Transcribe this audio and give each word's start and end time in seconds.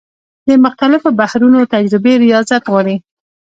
د 0.47 0.49
مختلفو 0.65 1.09
بحرونو 1.19 1.69
تجربې 1.73 2.13
ریاضت 2.23 2.63
غواړي. 2.71 2.95